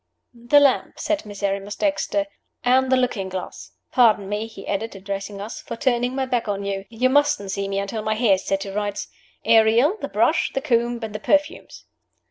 "The 0.33 0.59
lamp," 0.59 0.97
said 0.97 1.27
Miserrimus 1.27 1.75
Dexter, 1.75 2.25
"and 2.63 2.91
the 2.91 2.97
looking 2.97 3.29
glass. 3.29 3.73
Pardon 3.91 4.27
me," 4.27 4.47
he 4.47 4.67
added, 4.67 4.95
addressing 4.95 5.39
us, 5.39 5.61
"for 5.61 5.75
turning 5.75 6.15
my 6.15 6.25
back 6.25 6.47
on 6.47 6.63
you. 6.65 6.85
You 6.89 7.07
mustn't 7.11 7.51
see 7.51 7.67
me 7.67 7.77
until 7.77 8.01
my 8.01 8.15
hair 8.15 8.33
is 8.33 8.43
set 8.45 8.61
to 8.61 8.73
rights. 8.73 9.09
Ariel! 9.45 9.97
the 10.01 10.09
brush, 10.09 10.53
the 10.55 10.59
comb, 10.61 11.01
and 11.03 11.13
the 11.13 11.19
perfumes!" 11.19 11.85